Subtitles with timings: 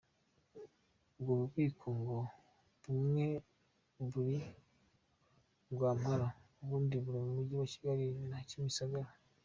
[1.15, 2.17] Ubwo bubiko ngo
[2.83, 3.25] bumwe
[4.09, 4.37] buri
[5.73, 6.27] Rwampara,
[6.61, 9.09] ubundi mu mugi wa Kigali na Kimisagara.